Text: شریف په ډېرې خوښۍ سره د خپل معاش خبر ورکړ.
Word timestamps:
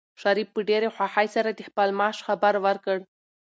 شریف 0.21 0.47
په 0.55 0.59
ډېرې 0.69 0.89
خوښۍ 0.95 1.27
سره 1.35 1.49
د 1.53 1.59
خپل 1.69 1.89
معاش 1.99 2.17
خبر 2.27 2.53
ورکړ. 2.65 2.97